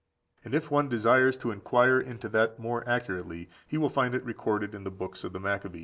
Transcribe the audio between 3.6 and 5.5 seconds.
he will find it recorded in the books of the